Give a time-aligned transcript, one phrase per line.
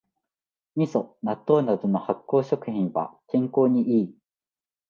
[0.75, 4.15] みそ、納豆などの発酵食品は健康にいい